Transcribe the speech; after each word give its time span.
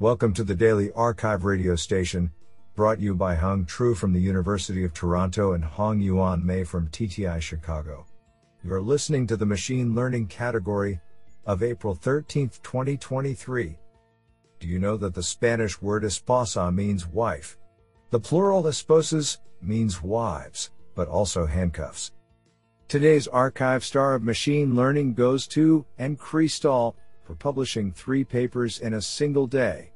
Welcome 0.00 0.34
to 0.34 0.42
the 0.42 0.56
Daily 0.56 0.88
arXiv 0.88 1.44
radio 1.44 1.76
station, 1.76 2.32
brought 2.74 2.98
you 2.98 3.14
by 3.14 3.36
Hung 3.36 3.64
Tru 3.64 3.94
from 3.94 4.12
the 4.12 4.20
University 4.20 4.82
of 4.82 4.92
Toronto 4.92 5.52
and 5.52 5.64
Hong 5.64 6.00
Yuan 6.00 6.44
Mei 6.44 6.64
from 6.64 6.88
TTI 6.88 7.40
Chicago. 7.40 8.04
You're 8.64 8.82
listening 8.82 9.28
to 9.28 9.36
the 9.36 9.46
Machine 9.46 9.94
Learning 9.94 10.26
category 10.26 11.00
of 11.46 11.62
April 11.62 11.94
13, 11.94 12.50
2023. 12.60 13.78
Do 14.58 14.66
you 14.66 14.80
know 14.80 14.96
that 14.96 15.14
the 15.14 15.22
Spanish 15.22 15.80
word 15.80 16.02
esposa 16.02 16.74
means 16.74 17.06
wife? 17.06 17.56
The 18.10 18.18
plural 18.18 18.64
esposas 18.64 19.38
means 19.62 20.02
wives, 20.02 20.72
but 20.96 21.06
also 21.06 21.46
handcuffs. 21.46 22.10
Today's 22.88 23.28
arXiv 23.28 23.84
star 23.84 24.16
of 24.16 24.24
machine 24.24 24.74
learning 24.74 25.14
goes 25.14 25.46
to. 25.48 25.86
Cristal 26.18 26.96
for 27.24 27.34
publishing 27.34 27.90
three 27.90 28.22
papers 28.22 28.80
in 28.80 28.94
a 28.94 29.02
single 29.02 29.46
day. 29.46 29.90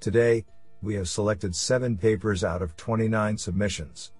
Today, 0.00 0.44
we 0.82 0.94
have 0.94 1.08
selected 1.08 1.54
seven 1.54 1.96
papers 1.96 2.44
out 2.44 2.60
of 2.60 2.76
29 2.76 3.38
submissions. 3.38 4.12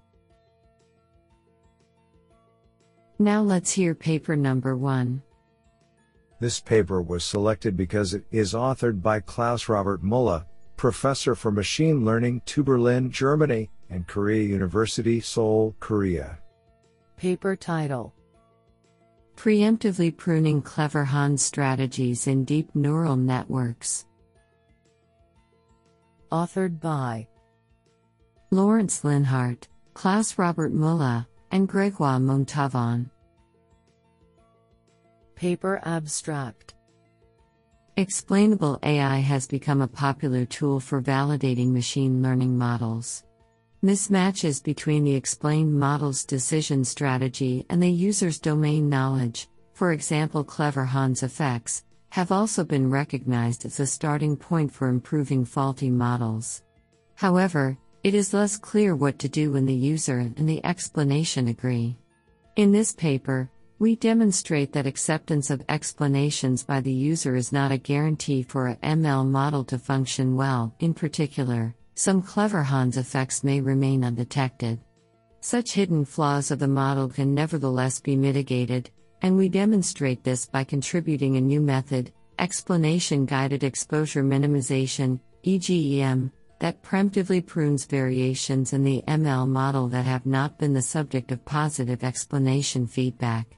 Now 3.19 3.41
let's 3.41 3.71
hear 3.71 3.93
paper 3.93 4.35
number 4.35 4.75
one. 4.75 5.21
This 6.39 6.59
paper 6.59 7.01
was 7.01 7.23
selected 7.23 7.77
because 7.77 8.13
it 8.13 8.25
is 8.31 8.53
authored 8.53 9.01
by 9.01 9.21
Klaus 9.21 9.69
Robert 9.69 10.03
Müller, 10.03 10.45
professor 10.75 11.33
for 11.35 11.51
machine 11.51 12.03
learning 12.03 12.41
to 12.47 12.63
Berlin, 12.63 13.09
Germany, 13.09 13.69
and 13.89 14.05
Korea 14.07 14.43
University, 14.43 15.21
Seoul, 15.21 15.75
Korea. 15.79 16.39
Paper 17.15 17.55
title 17.55 18.13
Preemptively 19.35 20.15
Pruning 20.15 20.61
Clever 20.61 21.03
Hans 21.03 21.43
Strategies 21.43 22.25
in 22.25 22.45
Deep 22.45 22.73
Neural 22.73 23.15
Networks. 23.15 24.05
Authored 26.31 26.79
by 26.79 27.27
Lawrence 28.49 29.01
Linhardt, 29.01 29.67
Klaus 29.93 30.37
Robert 30.37 30.73
Müller, 30.73 31.27
and 31.51 31.67
Gregoire 31.67 32.19
Montavon. 32.19 33.09
Paper 35.35 35.81
Abstract 35.83 36.73
Explainable 37.97 38.79
AI 38.83 39.17
has 39.17 39.47
become 39.47 39.81
a 39.81 39.87
popular 39.87 40.45
tool 40.45 40.79
for 40.79 41.01
validating 41.01 41.71
machine 41.71 42.23
learning 42.23 42.57
models. 42.57 43.23
Mismatches 43.85 44.63
between 44.63 45.03
the 45.03 45.13
explained 45.13 45.71
model's 45.71 46.25
decision 46.25 46.83
strategy 46.83 47.67
and 47.69 47.83
the 47.83 47.87
user's 47.87 48.39
domain 48.39 48.89
knowledge, 48.89 49.47
for 49.73 49.91
example, 49.91 50.43
clever 50.43 50.83
Hans 50.85 51.21
effects, 51.21 51.83
have 52.09 52.31
also 52.31 52.63
been 52.63 52.89
recognized 52.89 53.63
as 53.63 53.79
a 53.79 53.85
starting 53.85 54.35
point 54.37 54.73
for 54.73 54.87
improving 54.87 55.45
faulty 55.45 55.91
models. 55.91 56.63
However, 57.13 57.77
it 58.03 58.15
is 58.15 58.33
less 58.33 58.57
clear 58.57 58.95
what 58.95 59.19
to 59.19 59.29
do 59.29 59.51
when 59.51 59.67
the 59.67 59.75
user 59.75 60.17
and 60.17 60.49
the 60.49 60.65
explanation 60.65 61.49
agree. 61.49 61.95
In 62.55 62.71
this 62.71 62.91
paper, 62.91 63.51
we 63.77 63.95
demonstrate 63.95 64.73
that 64.73 64.87
acceptance 64.87 65.51
of 65.51 65.63
explanations 65.69 66.63
by 66.63 66.81
the 66.81 66.91
user 66.91 67.35
is 67.35 67.51
not 67.51 67.71
a 67.71 67.77
guarantee 67.77 68.41
for 68.41 68.67
a 68.67 68.77
ML 68.77 69.27
model 69.27 69.63
to 69.65 69.77
function 69.77 70.35
well, 70.35 70.73
in 70.79 70.95
particular, 70.95 71.75
some 71.95 72.21
clever 72.21 72.61
Hans 72.61 72.97
effects 72.97 73.43
may 73.43 73.61
remain 73.61 74.03
undetected. 74.03 74.79
Such 75.39 75.73
hidden 75.73 76.05
flaws 76.05 76.51
of 76.51 76.59
the 76.59 76.67
model 76.67 77.07
can 77.07 77.33
nevertheless 77.33 77.99
be 77.99 78.15
mitigated, 78.15 78.91
and 79.21 79.37
we 79.37 79.47
demonstrate 79.47 80.23
this 80.23 80.45
by 80.45 80.63
contributing 80.63 81.37
a 81.37 81.41
new 81.41 81.61
method, 81.61 82.11
explanation 82.37 83.25
guided 83.25 83.63
exposure 83.63 84.23
minimization, 84.23 85.19
EGEM, 85.43 86.31
that 86.59 86.83
preemptively 86.83 87.45
prunes 87.45 87.85
variations 87.85 88.73
in 88.73 88.83
the 88.83 89.03
ML 89.07 89.47
model 89.47 89.87
that 89.89 90.05
have 90.05 90.25
not 90.25 90.57
been 90.57 90.73
the 90.73 90.81
subject 90.81 91.31
of 91.31 91.45
positive 91.45 92.03
explanation 92.03 92.87
feedback. 92.87 93.57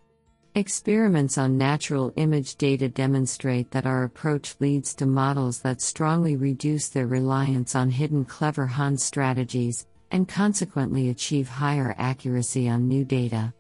Experiments 0.58 1.38
on 1.38 1.56
natural 1.56 2.12
image 2.16 2.56
data 2.56 2.90
demonstrate 2.90 3.70
that 3.70 3.86
our 3.86 4.06
approach 4.06 4.56
leads 4.60 4.96
to 4.96 5.06
models 5.06 5.60
that 5.60 5.82
strongly 5.82 6.36
reduce 6.36 6.90
their 6.90 7.06
reliance 7.06 7.76
on 7.76 7.92
hidden 7.92 8.26
clever 8.26 8.66
Hans 8.66 9.04
strategies, 9.04 9.86
and 10.10 10.28
consequently 10.28 11.10
achieve 11.10 11.48
higher 11.48 11.94
accuracy 12.00 12.68
on 12.68 12.88
new 12.88 13.06
data. 13.06 13.54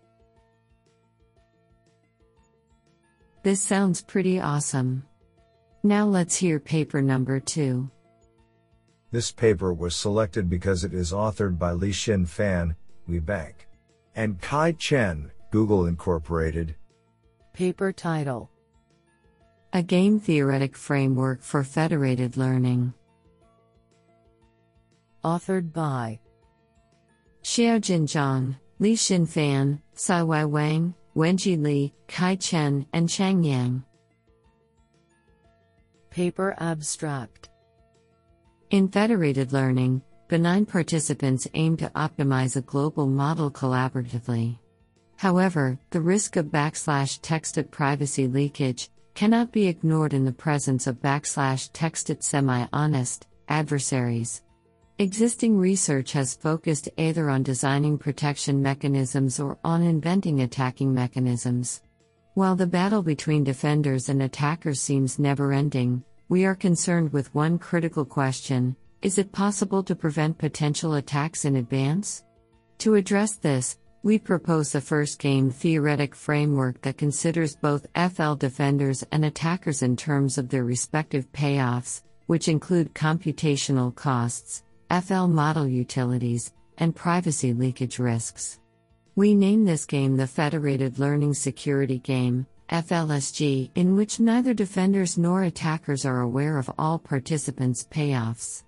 This 3.44 3.62
sounds 3.62 4.02
pretty 4.02 4.40
awesome. 4.40 5.04
Now 5.84 6.08
let's 6.08 6.36
hear 6.36 6.60
paper 6.60 7.00
number 7.00 7.40
two. 7.40 7.92
This 9.12 9.32
paper 9.32 9.72
was 9.72 9.96
selected 9.96 10.50
because 10.50 10.84
it 10.84 10.96
is 10.96 11.12
authored 11.12 11.60
by 11.60 11.74
Lixin 11.74 12.28
Fan, 12.28 12.76
WeBank, 13.08 13.54
and 14.16 14.42
Kai 14.42 14.72
Chen, 14.72 15.30
Google 15.52 15.86
Incorporated, 15.86 16.76
Paper 17.58 17.92
title 17.92 18.52
A 19.74 19.82
Game 19.82 20.20
Theoretic 20.20 20.78
Framework 20.78 21.42
for 21.42 21.64
Federated 21.64 22.38
Learning. 22.38 22.94
Authored 25.26 25.74
by 25.74 26.20
Xiaojin 27.42 28.04
Zhang, 28.04 28.56
Li 28.78 28.96
Fan, 28.96 29.82
Siwei 29.96 30.48
Wang, 30.48 30.94
Wenjie 31.16 31.60
Li, 31.60 31.96
Kai 32.08 32.36
Chen, 32.36 32.86
and 32.94 33.10
Qiang 33.10 33.44
Yang. 33.44 33.84
Paper 36.12 36.56
Abstract 36.60 37.50
In 38.70 38.88
federated 38.88 39.52
learning, 39.52 40.04
benign 40.28 40.64
participants 40.64 41.48
aim 41.56 41.76
to 41.78 41.90
optimize 41.96 42.56
a 42.56 42.62
global 42.62 43.08
model 43.08 43.50
collaboratively. 43.50 44.60
However, 45.18 45.80
the 45.90 46.02
risk 46.02 46.36
of 46.36 46.48
backslash 46.48 47.20
texted 47.22 47.72
privacy 47.72 48.28
leakage 48.28 48.90
cannot 49.16 49.52
be 49.52 49.68
ignored 49.68 50.14
in 50.14 50.26
the 50.26 50.32
presence 50.32 50.86
of 50.86 51.02
backslash 51.02 51.72
texted 51.72 52.22
semi 52.22 52.68
honest 52.72 53.28
adversaries. 53.50 54.44
Existing 55.00 55.58
research 55.58 56.12
has 56.14 56.36
focused 56.36 56.90
either 56.98 57.30
on 57.30 57.44
designing 57.44 57.98
protection 57.98 58.62
mechanisms 58.62 59.40
or 59.40 59.58
on 59.64 59.82
inventing 59.82 60.42
attacking 60.42 60.94
mechanisms. 60.94 61.82
While 62.36 62.56
the 62.56 62.68
battle 62.68 63.02
between 63.02 63.44
defenders 63.44 64.10
and 64.10 64.22
attackers 64.22 64.80
seems 64.80 65.18
never 65.18 65.52
ending, 65.52 66.04
we 66.30 66.46
are 66.46 66.56
concerned 66.56 67.12
with 67.12 67.34
one 67.34 67.58
critical 67.58 68.06
question 68.06 68.76
is 69.02 69.18
it 69.18 69.32
possible 69.32 69.84
to 69.84 69.96
prevent 69.96 70.38
potential 70.38 70.96
attacks 70.96 71.46
in 71.46 71.56
advance? 71.56 72.24
To 72.80 72.96
address 72.96 73.36
this, 73.36 73.78
we 74.04 74.20
propose 74.20 74.74
a 74.76 74.82
first 74.82 75.20
game 75.20 75.50
theoretic 75.50 76.16
framework 76.16 76.82
that 76.82 76.98
considers 76.98 77.56
both 77.56 77.88
FL 77.96 78.34
defenders 78.36 79.04
and 79.12 79.26
attackers 79.26 79.82
in 79.82 79.96
terms 79.96 80.38
of 80.38 80.50
their 80.50 80.64
respective 80.64 81.32
payoffs, 81.32 82.04
which 82.28 82.48
include 82.48 82.94
computational 82.94 83.94
costs, 83.94 84.64
FL 84.90 85.26
model 85.26 85.68
utilities, 85.68 86.54
and 86.78 86.96
privacy 86.96 87.54
leakage 87.54 88.00
risks. 88.00 88.60
We 89.16 89.34
name 89.34 89.66
this 89.66 89.86
game 89.86 90.16
the 90.16 90.28
Federated 90.28 91.00
Learning 91.00 91.34
Security 91.34 91.98
Game, 91.98 92.46
FLSG, 92.70 93.72
in 93.76 93.96
which 93.96 94.20
neither 94.20 94.54
defenders 94.54 95.18
nor 95.18 95.44
attackers 95.44 96.06
are 96.06 96.22
aware 96.22 96.58
of 96.58 96.72
all 96.78 97.00
participants' 97.00 97.88
payoffs. 97.90 98.64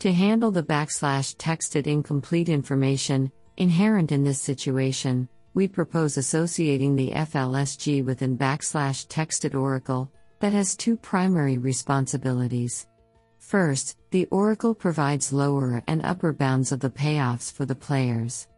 To 0.00 0.12
handle 0.12 0.50
the 0.50 0.62
backslash 0.62 1.36
texted 1.36 1.86
incomplete 1.86 2.48
information, 2.48 3.30
Inherent 3.60 4.10
in 4.10 4.24
this 4.24 4.40
situation, 4.40 5.28
we 5.52 5.68
propose 5.68 6.16
associating 6.16 6.96
the 6.96 7.10
FLSG 7.10 8.02
with 8.02 8.22
an 8.22 8.38
backslash 8.38 9.06
texted 9.08 9.54
oracle 9.54 10.10
that 10.38 10.54
has 10.54 10.74
two 10.74 10.96
primary 10.96 11.58
responsibilities. 11.58 12.86
First, 13.36 13.98
the 14.12 14.24
oracle 14.30 14.74
provides 14.74 15.30
lower 15.30 15.82
and 15.88 16.00
upper 16.06 16.32
bounds 16.32 16.72
of 16.72 16.80
the 16.80 16.88
payoffs 16.88 17.52
for 17.52 17.66
the 17.66 17.74
players. 17.74 18.48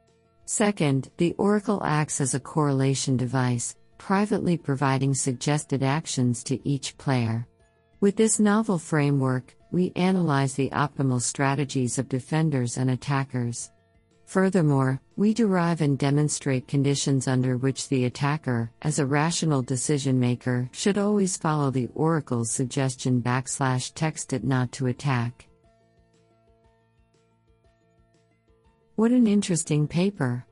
Second, 0.45 1.11
the 1.17 1.35
oracle 1.37 1.83
acts 1.85 2.21
as 2.21 2.35
a 2.35 2.39
correlation 2.39 3.17
device, 3.17 3.75
privately 3.99 4.57
providing 4.57 5.15
suggested 5.15 5.83
actions 5.83 6.45
to 6.45 6.61
each 6.65 6.97
player. 6.97 7.45
With 7.99 8.15
this 8.15 8.39
novel 8.39 8.79
framework, 8.79 9.57
we 9.73 9.91
analyze 9.97 10.55
the 10.55 10.71
optimal 10.71 11.21
strategies 11.21 11.99
of 11.99 12.09
defenders 12.09 12.77
and 12.77 12.89
attackers. 12.89 13.73
Furthermore, 14.27 15.01
we 15.17 15.35
derive 15.35 15.81
and 15.81 15.99
demonstrate 15.99 16.67
conditions 16.67 17.29
under 17.29 17.57
which 17.57 17.89
the 17.89 18.07
attacker, 18.07 18.71
as 18.83 18.99
a 18.99 19.07
rational 19.07 19.63
decision 19.63 20.19
maker, 20.19 20.69
should 20.73 20.97
always 20.97 21.37
follow 21.37 21.71
the 21.71 21.89
oracle's 21.95 22.51
suggestion 22.51 23.21
backslash 23.21 23.93
text 23.95 24.33
it 24.33 24.43
not 24.43 24.73
to 24.73 24.87
attack. 24.87 25.47
What 28.97 29.11
an 29.11 29.27
interesting 29.27 29.87
paper! 29.87 30.47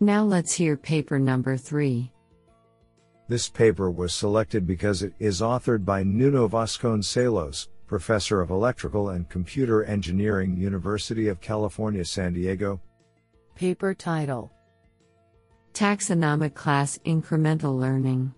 Now 0.00 0.24
let's 0.24 0.52
hear 0.52 0.76
paper 0.76 1.18
number 1.18 1.56
three. 1.56 2.10
This 3.28 3.48
paper 3.48 3.90
was 3.90 4.12
selected 4.12 4.66
because 4.66 5.02
it 5.02 5.14
is 5.18 5.40
authored 5.40 5.84
by 5.84 6.02
Nuno 6.02 6.46
Vasconcelos, 6.46 7.68
Professor 7.86 8.40
of 8.40 8.50
Electrical 8.50 9.10
and 9.10 9.28
Computer 9.28 9.84
Engineering, 9.84 10.56
University 10.56 11.28
of 11.28 11.40
California, 11.40 12.04
San 12.04 12.34
Diego. 12.34 12.80
Paper 13.54 13.94
title 13.94 14.50
Taxonomic 15.74 16.54
Class 16.54 16.98
Incremental 17.06 17.78
Learning. 17.78 18.34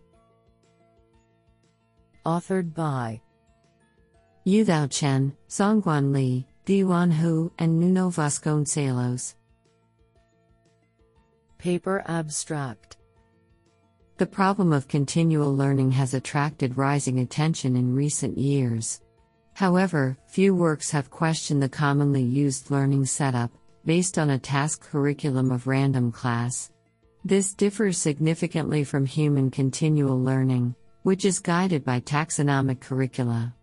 Authored 2.26 2.74
by 2.74 3.22
Yu 4.44 4.66
Yudao 4.66 4.90
Chen, 4.90 5.34
Zhongguan 5.48 6.12
Li, 6.12 6.46
Diwan 6.66 7.10
Hu, 7.10 7.50
and 7.58 7.80
Nuno 7.80 8.10
Vasconcelos. 8.10 9.36
Paper 11.56 12.04
abstract 12.06 12.98
The 14.18 14.26
problem 14.26 14.70
of 14.70 14.86
continual 14.86 15.56
learning 15.56 15.92
has 15.92 16.12
attracted 16.12 16.76
rising 16.76 17.20
attention 17.20 17.74
in 17.74 17.94
recent 17.94 18.36
years. 18.36 19.00
However, 19.54 20.18
few 20.26 20.54
works 20.54 20.90
have 20.90 21.10
questioned 21.10 21.62
the 21.62 21.70
commonly 21.70 22.22
used 22.22 22.70
learning 22.70 23.06
setup, 23.06 23.50
based 23.86 24.18
on 24.18 24.30
a 24.30 24.38
task 24.38 24.82
curriculum 24.82 25.50
of 25.50 25.66
random 25.66 26.12
class. 26.12 26.70
This 27.24 27.54
differs 27.54 27.96
significantly 27.96 28.84
from 28.84 29.06
human 29.06 29.50
continual 29.50 30.20
learning, 30.20 30.74
which 31.04 31.24
is 31.24 31.38
guided 31.38 31.84
by 31.84 32.00
taxonomic 32.00 32.80
curricula. 32.80 33.54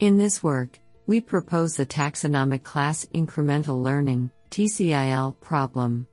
In 0.00 0.18
this 0.18 0.42
work, 0.42 0.80
we 1.06 1.20
propose 1.20 1.76
the 1.76 1.86
taxonomic 1.86 2.62
class 2.64 3.06
incremental 3.14 3.82
learning 3.82 4.30
TCIL 4.50 5.38
problem. 5.40 6.06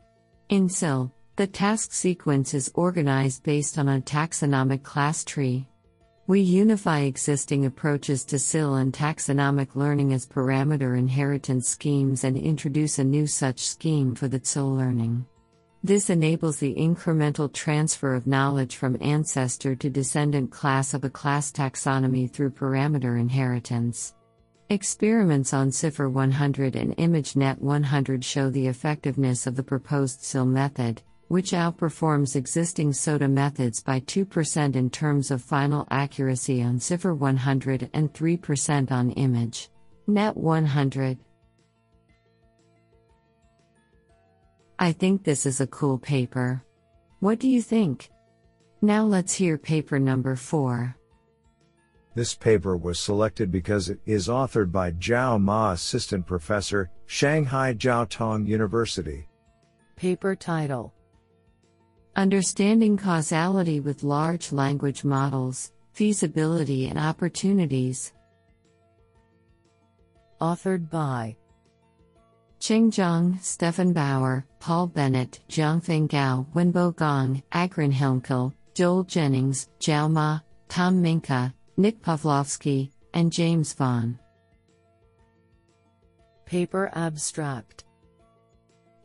In 0.50 0.69
SIL, 0.69 1.12
the 1.36 1.48
task 1.48 1.94
sequence 1.94 2.54
is 2.54 2.71
organized 2.75 3.44
based 3.44 3.80
on 3.80 3.89
a 3.89 4.01
taxonomic 4.01 4.83
class 4.83 5.24
tree. 5.24 5.68
We 6.25 6.40
unify 6.40 7.02
existing 7.02 7.66
approaches 7.66 8.24
to 8.25 8.40
CIL 8.40 8.75
and 8.75 8.94
taxonomic 8.94 9.75
learning 9.75 10.14
as 10.14 10.25
parameter 10.25 10.98
inheritance 10.98 11.68
schemes 11.68 12.24
and 12.24 12.38
introduce 12.38 12.98
a 12.98 13.04
new 13.04 13.28
such 13.28 13.68
scheme 13.68 14.16
for 14.16 14.30
the 14.30 14.40
CIL 14.42 14.74
learning. 14.74 15.25
This 15.84 16.10
enables 16.10 16.60
the 16.60 16.75
incremental 16.75 17.52
transfer 17.52 18.16
of 18.16 18.25
knowledge 18.25 18.78
from 18.78 18.98
ancestor 19.02 19.75
to 19.75 19.90
descendant 19.90 20.50
class 20.50 20.94
of 20.94 21.04
a 21.04 21.10
class 21.10 21.52
taxonomy 21.52 22.31
through 22.31 22.52
parameter 22.52 23.20
inheritance. 23.20 24.14
Experiments 24.70 25.54
on 25.54 25.72
CIFAR 25.72 26.10
100 26.10 26.78
and 26.78 26.96
ImageNet 26.96 27.60
100 27.60 28.24
show 28.24 28.50
the 28.50 28.68
effectiveness 28.68 29.46
of 29.46 29.58
the 29.58 29.64
proposed 29.64 30.22
CIL 30.22 30.46
method, 30.46 31.02
which 31.33 31.50
outperforms 31.53 32.35
existing 32.35 32.94
SOTA 32.94 33.27
methods 33.27 33.81
by 33.81 34.00
2% 34.01 34.75
in 34.75 34.88
terms 34.88 35.31
of 35.31 35.41
final 35.41 35.88
accuracy 35.89 36.62
on 36.62 36.77
CIFAR 36.77 37.18
100 37.18 37.89
and 37.91 38.13
3% 38.13 38.91
on 38.91 39.09
Image 39.13 39.71
Net 40.06 40.38
100. 40.38 41.18
I 44.77 44.91
think 44.91 45.24
this 45.24 45.47
is 45.47 45.59
a 45.59 45.65
cool 45.65 45.97
paper. 45.97 46.63
What 47.19 47.39
do 47.39 47.50
you 47.50 47.63
think? 47.63 48.12
Now 48.83 49.03
let's 49.03 49.33
hear 49.33 49.57
paper 49.57 49.97
number 49.97 50.36
4. 50.36 50.95
This 52.13 52.36
paper 52.36 52.77
was 52.77 53.00
selected 53.00 53.51
because 53.51 53.89
it 53.89 53.97
is 54.06 54.27
authored 54.27 54.71
by 54.71 54.91
Zhao 54.91 55.41
Ma 55.41 55.71
Assistant 55.71 56.27
Professor, 56.27 56.91
Shanghai 57.07 57.74
Jiao 57.74 58.07
Tong 58.07 58.45
University. 58.45 59.27
Paper 59.95 60.36
title 60.36 60.94
Understanding 62.15 62.95
causality 62.95 63.80
with 63.80 64.04
large 64.04 64.51
language 64.51 65.04
models, 65.04 65.71
feasibility 65.94 66.88
and 66.88 67.00
opportunities. 67.00 68.13
Authored 70.39 70.92
by 70.92 71.36
Qing 72.60 72.92
Zhang, 72.92 73.42
Stefan 73.42 73.94
Bauer, 73.94 74.45
Paul 74.60 74.88
Bennett, 74.88 75.39
Jiangfeng 75.50 76.07
Gao, 76.07 76.45
Wenbo 76.54 76.95
Gong, 76.95 77.42
Agrin 77.51 77.92
Hilmkil, 77.92 78.54
Joel 78.75 79.06
Jennings, 79.06 79.69
Zhao 79.80 80.07
Ma, 80.10 80.39
Tom 80.69 81.01
Minka, 81.01 81.51
Nick 81.77 82.00
Pawlowski, 82.04 82.92
and 83.15 83.31
James 83.31 83.74
Vaughan. 83.74 84.19
Paper 86.45 86.92
abstract 86.94 87.86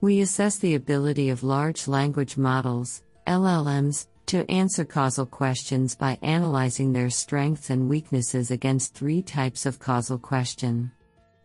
we 0.00 0.20
assess 0.20 0.58
the 0.58 0.76
ability 0.76 1.28
of 1.28 1.42
large 1.42 1.88
language 1.88 2.36
models, 2.36 3.02
LLMs, 3.26 4.06
to 4.26 4.48
answer 4.48 4.84
causal 4.84 5.26
questions 5.26 5.96
by 5.96 6.18
analyzing 6.22 6.92
their 6.92 7.10
strengths 7.10 7.70
and 7.70 7.88
weaknesses 7.88 8.50
against 8.50 8.94
three 8.94 9.22
types 9.22 9.66
of 9.66 9.80
causal 9.80 10.18
question. 10.18 10.92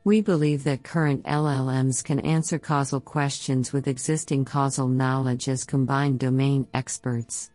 We 0.04 0.22
believe 0.22 0.66
that 0.66 0.84
current 0.84 1.24
LLMs 1.24 2.04
can 2.04 2.20
answer 2.20 2.60
causal 2.60 3.00
questions 3.00 3.74
with 3.74 3.88
existing 3.88 4.46
causal 4.46 4.88
knowledge 4.88 5.48
as 5.48 5.64
combined 5.64 6.20
domain 6.20 6.68
experts. 6.74 7.50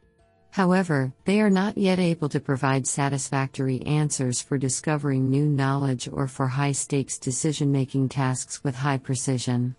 However, 0.51 1.13
they 1.27 1.41
are 1.41 1.51
not 1.51 1.79
yet 1.79 1.99
able 1.99 2.31
to 2.31 2.41
provide 2.41 2.87
satisfactory 2.87 3.83
answers 3.83 4.41
for 4.41 4.59
discovering 4.59 5.29
new 5.31 5.47
knowledge 5.47 6.09
or 6.11 6.27
for 6.27 6.49
high 6.49 6.73
stakes 6.73 7.19
decision 7.19 7.71
making 7.71 8.09
tasks 8.09 8.65
with 8.65 8.75
high 8.75 8.99
precision. 8.99 9.77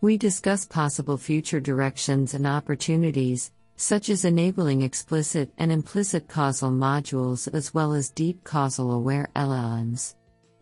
We 0.00 0.16
discuss 0.16 0.64
possible 0.64 1.16
future 1.16 1.58
directions 1.58 2.34
and 2.34 2.46
opportunities, 2.46 3.50
such 3.74 4.10
as 4.10 4.24
enabling 4.24 4.82
explicit 4.82 5.52
and 5.58 5.72
implicit 5.72 6.28
causal 6.28 6.70
modules 6.70 7.52
as 7.52 7.74
well 7.74 7.92
as 7.92 8.08
deep 8.10 8.44
causal 8.44 8.92
aware 8.92 9.28
LLMs. 9.34 10.14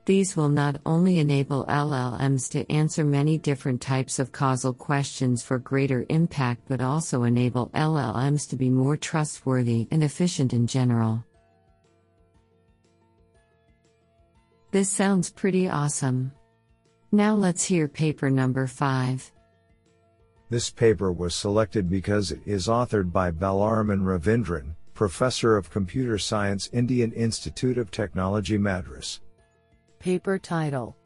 These 0.06 0.36
will 0.36 0.48
not 0.48 0.80
only 0.86 1.18
enable 1.18 1.66
LLMs 1.66 2.48
to 2.52 2.70
answer 2.72 3.04
many 3.04 3.36
different 3.36 3.82
types 3.82 4.18
of 4.18 4.32
causal 4.32 4.72
questions 4.72 5.42
for 5.42 5.58
greater 5.58 6.06
impact 6.08 6.62
but 6.66 6.80
also 6.80 7.24
enable 7.24 7.68
LLMs 7.70 8.48
to 8.50 8.56
be 8.56 8.70
more 8.70 8.96
trustworthy 8.96 9.86
and 9.90 10.02
efficient 10.02 10.54
in 10.54 10.66
general. 10.66 11.22
This 14.70 14.88
sounds 14.88 15.28
pretty 15.28 15.68
awesome. 15.68 16.32
Now 17.12 17.34
let's 17.34 17.64
hear 17.64 17.86
paper 17.86 18.30
number 18.30 18.66
5. 18.66 19.32
This 20.50 20.70
paper 20.70 21.12
was 21.12 21.34
selected 21.34 21.88
because 21.88 22.32
it 22.32 22.40
is 22.44 22.66
authored 22.66 23.12
by 23.12 23.30
Balaraman 23.30 24.02
Ravindran, 24.02 24.74
Professor 24.94 25.56
of 25.56 25.70
Computer 25.70 26.18
Science, 26.18 26.68
Indian 26.72 27.12
Institute 27.12 27.78
of 27.78 27.90
Technology, 27.90 28.58
Madras. 28.58 29.20
Paper 29.98 30.38
title 30.38 30.96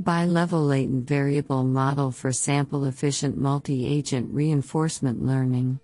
Bi-level 0.00 0.62
latent 0.62 1.08
variable 1.08 1.64
model 1.64 2.10
for 2.10 2.30
sample 2.30 2.84
efficient 2.84 3.38
multi-agent 3.38 4.32
reinforcement 4.32 5.24
learning. 5.24 5.80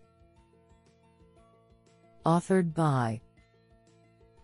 Authored 2.26 2.75
by 2.75 3.21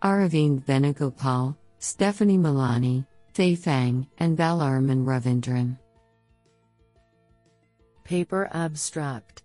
Aravind 0.01 0.63
Venugopal, 0.65 1.55
Stephanie 1.77 2.37
Milani, 2.37 3.05
Fei 3.33 3.55
Fang, 3.55 4.07
and 4.17 4.37
Balaraman 4.37 5.05
Ravindran. 5.05 5.77
Paper 8.03 8.49
abstract 8.53 9.43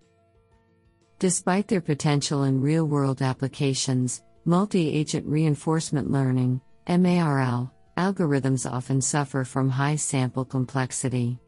Despite 1.18 1.68
their 1.68 1.80
potential 1.80 2.44
in 2.44 2.60
real 2.60 2.86
world 2.86 3.22
applications, 3.22 4.22
multi 4.44 4.88
agent 4.90 5.26
reinforcement 5.26 6.10
learning, 6.10 6.60
MARL, 6.88 7.72
algorithms 7.96 8.70
often 8.70 9.00
suffer 9.00 9.44
from 9.44 9.70
high 9.70 9.96
sample 9.96 10.44
complexity. 10.44 11.38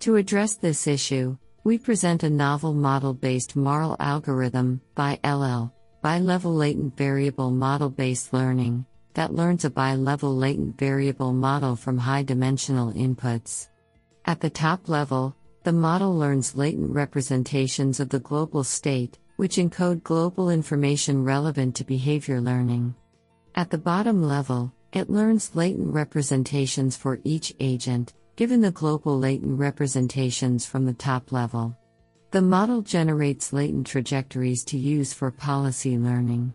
To 0.00 0.16
address 0.16 0.54
this 0.54 0.86
issue, 0.86 1.36
we 1.64 1.76
present 1.76 2.22
a 2.22 2.30
novel 2.30 2.72
model 2.72 3.12
based 3.12 3.56
MARL 3.56 3.96
algorithm, 3.98 4.80
BiLL, 4.96 5.72
bi 6.00 6.18
level 6.20 6.54
latent 6.54 6.96
variable 6.96 7.50
model 7.50 7.90
based 7.90 8.32
learning, 8.32 8.86
that 9.18 9.34
learns 9.34 9.64
a 9.64 9.70
bi 9.70 9.96
level 9.96 10.32
latent 10.36 10.78
variable 10.78 11.32
model 11.32 11.74
from 11.74 11.98
high 11.98 12.22
dimensional 12.22 12.92
inputs. 12.92 13.66
At 14.26 14.38
the 14.40 14.48
top 14.48 14.88
level, 14.88 15.34
the 15.64 15.72
model 15.72 16.16
learns 16.16 16.54
latent 16.54 16.92
representations 16.92 17.98
of 17.98 18.10
the 18.10 18.20
global 18.20 18.62
state, 18.62 19.18
which 19.34 19.56
encode 19.56 20.04
global 20.04 20.50
information 20.50 21.24
relevant 21.24 21.74
to 21.74 21.84
behavior 21.84 22.40
learning. 22.40 22.94
At 23.56 23.70
the 23.70 23.78
bottom 23.78 24.22
level, 24.22 24.72
it 24.92 25.10
learns 25.10 25.50
latent 25.56 25.92
representations 25.92 26.96
for 26.96 27.18
each 27.24 27.52
agent, 27.58 28.14
given 28.36 28.60
the 28.60 28.70
global 28.70 29.18
latent 29.18 29.58
representations 29.58 30.64
from 30.64 30.86
the 30.86 30.94
top 30.94 31.32
level. 31.32 31.76
The 32.30 32.42
model 32.42 32.82
generates 32.82 33.52
latent 33.52 33.88
trajectories 33.88 34.62
to 34.66 34.78
use 34.78 35.12
for 35.12 35.32
policy 35.32 35.98
learning. 35.98 36.54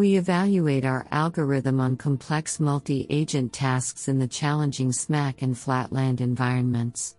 We 0.00 0.16
evaluate 0.16 0.86
our 0.86 1.06
algorithm 1.10 1.78
on 1.78 1.98
complex 1.98 2.58
multi 2.58 3.06
agent 3.10 3.52
tasks 3.52 4.08
in 4.08 4.18
the 4.18 4.26
challenging 4.26 4.92
SMAC 4.92 5.42
and 5.42 5.54
flatland 5.54 6.22
environments. 6.22 7.18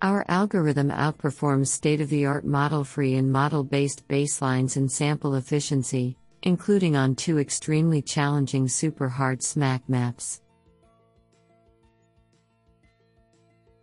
Our 0.00 0.24
algorithm 0.28 0.90
outperforms 0.90 1.66
state 1.66 2.00
of 2.00 2.08
the 2.08 2.26
art 2.26 2.44
model 2.44 2.84
free 2.84 3.16
and 3.16 3.32
model 3.32 3.64
based 3.64 4.06
baselines 4.06 4.76
in 4.76 4.88
sample 4.88 5.34
efficiency, 5.34 6.16
including 6.44 6.94
on 6.94 7.16
two 7.16 7.40
extremely 7.40 8.00
challenging 8.00 8.68
super 8.68 9.08
hard 9.08 9.40
SMAC 9.40 9.80
maps. 9.88 10.40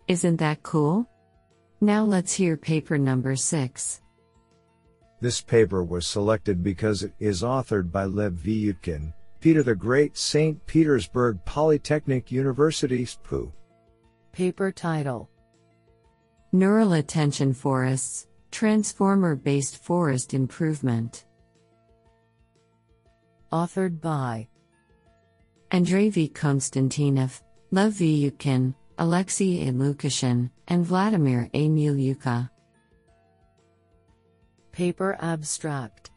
Isn't 0.07 0.37
that 0.37 0.63
cool? 0.63 1.05
Now 1.81 2.05
let's 2.05 2.31
hear 2.31 2.55
paper 2.55 2.97
number 2.97 3.35
6. 3.35 4.01
This 5.19 5.41
paper 5.41 5.83
was 5.83 6.05
selected 6.05 6.63
because 6.63 7.01
it 7.01 7.13
is 7.19 7.41
authored 7.41 7.91
by 7.91 8.05
Lev 8.05 8.33
V. 8.33 8.71
Utkin, 8.71 9.13
Peter 9.39 9.63
the 9.63 9.75
Great, 9.75 10.15
St. 10.15 10.63
Petersburg 10.67 11.39
Polytechnic 11.43 12.31
University, 12.31 13.03
SPU. 13.05 13.51
Paper 14.31 14.71
title 14.71 15.29
Neural 16.51 16.93
Attention 16.93 17.53
Forests 17.53 18.27
Transformer 18.51 19.35
Based 19.35 19.83
Forest 19.83 20.33
Improvement. 20.33 21.25
Authored 23.51 23.99
by 23.99 24.47
Andrei 25.71 26.09
V. 26.09 26.29
Konstantinov, 26.29 27.41
Lev 27.71 27.93
V. 27.93 28.29
Utkin, 28.29 28.75
Alexei 28.99 29.67
A. 29.67 29.71
Lukashin, 29.71 30.49
and 30.67 30.85
Vladimir 30.85 31.49
A. 31.53 31.67
Muliukha. 31.67 32.49
Paper 34.77 35.17
abstract 35.21 36.11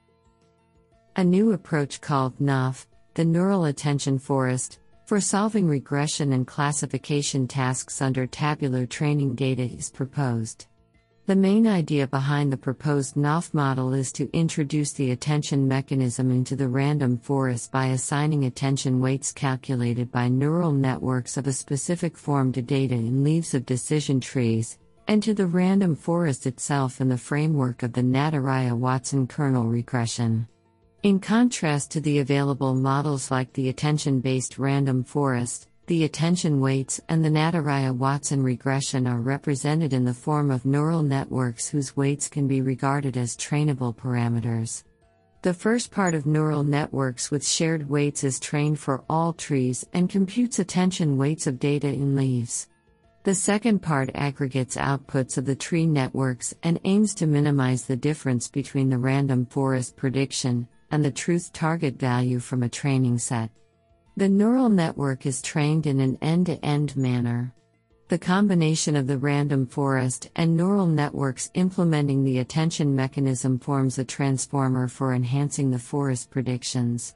A 1.16 1.24
new 1.24 1.52
approach 1.52 2.02
called 2.02 2.38
NAF, 2.40 2.84
the 3.14 3.24
Neural 3.24 3.64
Attention 3.64 4.18
Forest, 4.18 4.80
for 5.06 5.18
solving 5.18 5.66
regression 5.66 6.34
and 6.34 6.46
classification 6.46 7.48
tasks 7.48 8.02
under 8.02 8.26
tabular 8.26 8.84
training 8.84 9.34
data 9.34 9.62
is 9.62 9.88
proposed. 9.88 10.66
The 11.24 11.36
main 11.36 11.66
idea 11.66 12.06
behind 12.06 12.52
the 12.52 12.58
proposed 12.58 13.14
NAF 13.14 13.54
model 13.54 13.94
is 13.94 14.12
to 14.12 14.28
introduce 14.34 14.92
the 14.92 15.12
attention 15.12 15.66
mechanism 15.66 16.30
into 16.30 16.54
the 16.54 16.68
random 16.68 17.16
forest 17.16 17.72
by 17.72 17.86
assigning 17.86 18.44
attention 18.44 19.00
weights 19.00 19.32
calculated 19.32 20.12
by 20.12 20.28
neural 20.28 20.72
networks 20.72 21.38
of 21.38 21.46
a 21.46 21.52
specific 21.54 22.14
form 22.14 22.52
to 22.52 22.60
data 22.60 22.94
in 22.94 23.24
leaves 23.24 23.54
of 23.54 23.64
decision 23.64 24.20
trees, 24.20 24.76
and 25.10 25.24
to 25.24 25.34
the 25.34 25.44
random 25.44 25.96
forest 25.96 26.46
itself 26.46 27.00
in 27.00 27.08
the 27.08 27.18
framework 27.18 27.82
of 27.82 27.92
the 27.94 28.00
Nadaraya 28.00 28.78
Watson 28.78 29.26
kernel 29.26 29.64
regression. 29.64 30.46
In 31.02 31.18
contrast 31.18 31.90
to 31.90 32.00
the 32.00 32.20
available 32.20 32.76
models 32.76 33.28
like 33.28 33.52
the 33.52 33.70
attention 33.70 34.20
based 34.20 34.56
random 34.56 35.02
forest, 35.02 35.66
the 35.88 36.04
attention 36.04 36.60
weights 36.60 37.00
and 37.08 37.24
the 37.24 37.28
Nadaraya 37.28 37.92
Watson 37.92 38.40
regression 38.40 39.08
are 39.08 39.20
represented 39.20 39.92
in 39.92 40.04
the 40.04 40.14
form 40.14 40.48
of 40.48 40.64
neural 40.64 41.02
networks 41.02 41.66
whose 41.66 41.96
weights 41.96 42.28
can 42.28 42.46
be 42.46 42.60
regarded 42.60 43.16
as 43.16 43.36
trainable 43.36 43.92
parameters. 43.92 44.84
The 45.42 45.54
first 45.54 45.90
part 45.90 46.14
of 46.14 46.24
neural 46.24 46.62
networks 46.62 47.32
with 47.32 47.44
shared 47.44 47.90
weights 47.90 48.22
is 48.22 48.38
trained 48.38 48.78
for 48.78 49.02
all 49.10 49.32
trees 49.32 49.84
and 49.92 50.08
computes 50.08 50.60
attention 50.60 51.18
weights 51.18 51.48
of 51.48 51.58
data 51.58 51.88
in 51.88 52.14
leaves. 52.14 52.68
The 53.22 53.34
second 53.34 53.80
part 53.80 54.10
aggregates 54.14 54.76
outputs 54.76 55.36
of 55.36 55.44
the 55.44 55.54
tree 55.54 55.84
networks 55.84 56.54
and 56.62 56.80
aims 56.84 57.14
to 57.16 57.26
minimize 57.26 57.84
the 57.84 57.96
difference 57.96 58.48
between 58.48 58.88
the 58.88 58.96
random 58.96 59.44
forest 59.44 59.94
prediction 59.94 60.66
and 60.90 61.04
the 61.04 61.10
truth 61.10 61.52
target 61.52 61.98
value 61.98 62.38
from 62.38 62.62
a 62.62 62.68
training 62.68 63.18
set. 63.18 63.50
The 64.16 64.28
neural 64.28 64.70
network 64.70 65.26
is 65.26 65.42
trained 65.42 65.86
in 65.86 66.00
an 66.00 66.16
end 66.22 66.46
to 66.46 66.64
end 66.64 66.96
manner. 66.96 67.52
The 68.08 68.18
combination 68.18 68.96
of 68.96 69.06
the 69.06 69.18
random 69.18 69.66
forest 69.66 70.30
and 70.34 70.56
neural 70.56 70.86
networks 70.86 71.50
implementing 71.52 72.24
the 72.24 72.38
attention 72.38 72.96
mechanism 72.96 73.58
forms 73.58 73.98
a 73.98 74.04
transformer 74.04 74.88
for 74.88 75.12
enhancing 75.12 75.70
the 75.70 75.78
forest 75.78 76.30
predictions. 76.30 77.14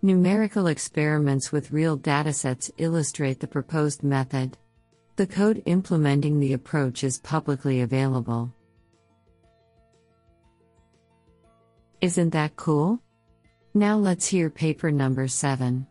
Numerical 0.00 0.66
experiments 0.66 1.52
with 1.52 1.70
real 1.70 1.96
datasets 1.96 2.70
illustrate 2.78 3.38
the 3.38 3.46
proposed 3.46 4.02
method. 4.02 4.56
The 5.16 5.26
code 5.26 5.62
implementing 5.66 6.40
the 6.40 6.54
approach 6.54 7.04
is 7.04 7.18
publicly 7.18 7.82
available. 7.82 8.52
Isn't 12.00 12.30
that 12.30 12.56
cool? 12.56 13.00
Now 13.74 13.96
let's 13.98 14.26
hear 14.26 14.48
paper 14.48 14.90
number 14.90 15.28
7. 15.28 15.86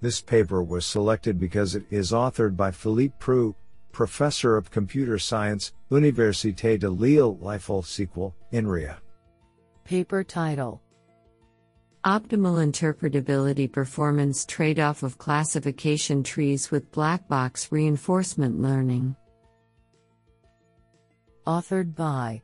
This 0.00 0.20
paper 0.20 0.62
was 0.62 0.86
selected 0.86 1.40
because 1.40 1.74
it 1.74 1.84
is 1.90 2.12
authored 2.12 2.56
by 2.56 2.70
Philippe 2.70 3.16
Preux, 3.18 3.56
Professor 3.92 4.56
of 4.56 4.70
Computer 4.70 5.18
Science, 5.18 5.72
Université 5.90 6.78
de 6.78 6.88
Lille 6.88 7.36
Liefeld 7.36 7.86
Sequel, 7.86 8.34
INRIA. 8.52 8.98
Paper 9.84 10.22
title 10.22 10.80
Optimal 12.06 12.64
Interpretability 12.64 13.72
Performance 13.72 14.46
Trade 14.46 14.78
off 14.78 15.02
of 15.02 15.18
Classification 15.18 16.22
Trees 16.22 16.70
with 16.70 16.92
Black 16.92 17.26
Box 17.26 17.72
Reinforcement 17.72 18.62
Learning. 18.62 19.16
Authored 21.48 21.96
by 21.96 22.42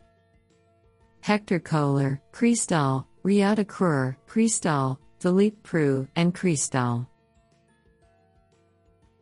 Hector 1.20 1.60
Kohler, 1.60 2.20
Christol, 2.32 3.06
Riad 3.24 3.64
Akrour, 3.64 4.16
Christol, 4.28 4.98
Philippe 5.20 5.58
Preux, 5.62 6.08
and 6.16 6.34
Christol. 6.34 7.06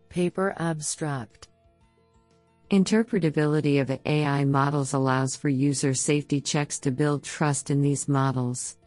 Paper 0.09 0.55
abstract 0.57 1.49
Interpretability 2.71 3.79
of 3.83 4.01
AI 4.07 4.47
models 4.47 4.95
allows 4.95 5.37
for 5.37 5.51
user 5.51 5.93
safety 5.93 6.41
checks 6.41 6.79
to 6.79 6.91
build 6.91 7.25
trust 7.25 7.69
in 7.69 7.83
these 7.83 8.09
models. 8.09 8.79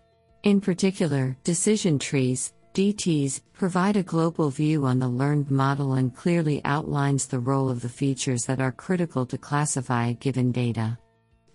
In 0.43 0.59
particular, 0.59 1.38
decision 1.45 1.97
trees, 1.97 2.51
DTs, 2.73 3.39
provide 3.53 3.95
a 3.95 4.03
global 4.03 4.50
view 4.50 4.85
on 4.85 5.00
the 5.00 5.07
learned 5.07 5.50
model 5.50 5.93
and 5.93 6.13
clearly 6.13 6.59
outlines 6.65 7.27
the 7.27 7.39
role 7.39 7.69
of 7.69 7.81
the 7.81 7.88
features 7.88 8.45
that 8.45 8.59
are 8.59 8.73
critical 8.73 9.25
to 9.27 9.38
classify 9.38 10.12
given 10.12 10.51
data. 10.51 10.97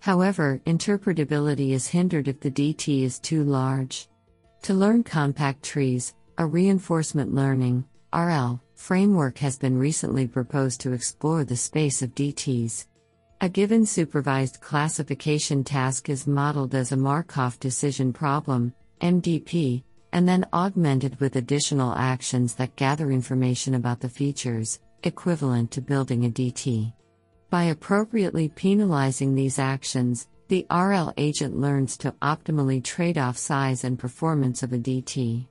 However, 0.01 0.63
interpretability 0.65 1.73
is 1.73 1.87
hindered 1.87 2.29
if 2.29 2.41
the 2.41 2.51
DT 2.51 3.03
is 3.03 3.19
too 3.19 3.45
large. 3.45 4.09
To 4.63 4.73
learn 4.73 5.03
compact 5.03 5.63
trees, 5.63 6.15
a 6.39 6.47
reinforcement 6.47 7.35
learning 7.35 7.85
RL 8.15 8.59
framework 8.75 9.37
has 9.37 9.59
been 9.59 9.77
recently 9.77 10.27
proposed 10.27 10.81
to 10.81 10.95
explore 10.95 11.45
the 11.45 11.57
space 11.57 12.01
of 12.01 12.15
DTs. 12.15 12.87
A 13.41 13.49
given 13.49 13.87
supervised 13.87 14.61
classification 14.61 15.63
task 15.63 16.09
is 16.09 16.27
modeled 16.27 16.75
as 16.75 16.91
a 16.91 16.97
Markov 16.97 17.61
decision 17.61 18.13
problem, 18.13 18.75
MDP, 19.01 19.85
and 20.13 20.29
then 20.29 20.45
augmented 20.53 21.21
with 21.21 21.37
additional 21.37 21.95
actions 21.95 22.55
that 22.55 22.75
gather 22.75 23.13
information 23.13 23.77
about 23.77 24.01
the 24.01 24.09
features, 24.09 24.81
equivalent 25.05 25.71
to 25.71 25.81
building 25.81 26.25
a 26.25 26.31
DT. 26.31 26.93
By 27.49 27.65
appropriately 27.65 28.49
penalizing 28.49 29.37
these 29.37 29.61
actions, 29.61 30.27
the 30.49 30.67
RL 30.69 31.15
agent 31.17 31.57
learns 31.57 31.97
to 31.99 32.17
optimally 32.21 32.83
trade 32.83 33.19
off 33.19 33.39
size 33.39 33.85
and 33.85 33.97
performance 33.97 34.65
of 34.65 34.73
a 34.73 34.79
DT. 34.79 35.47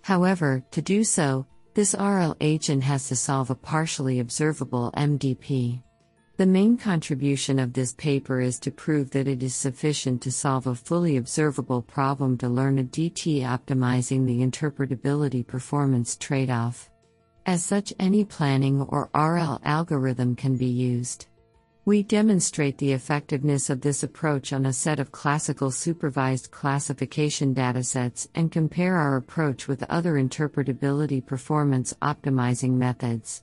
However, 0.00 0.64
to 0.70 0.80
do 0.80 1.04
so, 1.04 1.46
this 1.74 1.94
RL 1.94 2.34
agent 2.40 2.82
has 2.84 3.08
to 3.08 3.16
solve 3.16 3.50
a 3.50 3.54
partially 3.54 4.20
observable 4.20 4.90
MDP. 4.96 5.82
The 6.38 6.44
main 6.44 6.76
contribution 6.76 7.58
of 7.58 7.72
this 7.72 7.94
paper 7.94 8.42
is 8.42 8.58
to 8.58 8.70
prove 8.70 9.10
that 9.12 9.26
it 9.26 9.42
is 9.42 9.54
sufficient 9.54 10.20
to 10.20 10.30
solve 10.30 10.66
a 10.66 10.74
fully 10.74 11.16
observable 11.16 11.80
problem 11.80 12.36
to 12.38 12.48
learn 12.50 12.78
a 12.78 12.84
DT 12.84 13.40
optimizing 13.40 14.26
the 14.26 14.46
interpretability 14.46 15.46
performance 15.46 16.14
trade 16.14 16.50
off. 16.50 16.90
As 17.46 17.64
such, 17.64 17.94
any 17.98 18.22
planning 18.22 18.82
or 18.82 19.08
RL 19.14 19.62
algorithm 19.64 20.36
can 20.36 20.58
be 20.58 20.66
used. 20.66 21.26
We 21.86 22.02
demonstrate 22.02 22.76
the 22.76 22.92
effectiveness 22.92 23.70
of 23.70 23.80
this 23.80 24.02
approach 24.02 24.52
on 24.52 24.66
a 24.66 24.74
set 24.74 25.00
of 25.00 25.12
classical 25.12 25.70
supervised 25.70 26.50
classification 26.50 27.54
datasets 27.54 28.28
and 28.34 28.52
compare 28.52 28.96
our 28.96 29.16
approach 29.16 29.68
with 29.68 29.84
other 29.84 30.16
interpretability 30.16 31.24
performance 31.24 31.94
optimizing 32.02 32.72
methods. 32.72 33.42